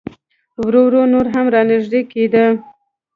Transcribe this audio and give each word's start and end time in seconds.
ورو 0.65 0.81
ورو 0.87 1.01
نور 1.13 1.25
هم 1.33 1.45
را 1.53 1.61
نږدې 1.69 2.01
کېده. 2.11 2.45